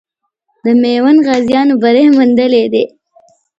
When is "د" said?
0.63-0.65